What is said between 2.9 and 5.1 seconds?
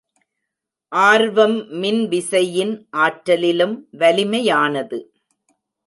ஆற்றலிலும் வலிமையானது.